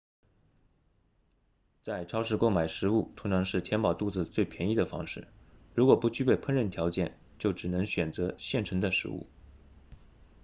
[1.83, 5.27] 在超市购买食物通常是填饱肚子最便宜的方式
[5.75, 9.27] 如果不具备烹饪条件就只能选择现成的食物